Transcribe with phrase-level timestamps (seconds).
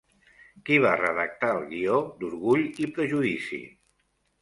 [0.69, 3.65] Qui va redactar el guió d'Orgull i prejudici?